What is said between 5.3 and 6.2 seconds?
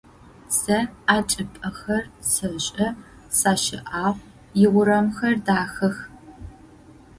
дахэх.